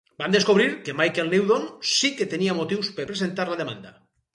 [0.21, 3.99] Van descobrir que Michael Newdow sí que tenia motius per presentar la demanda.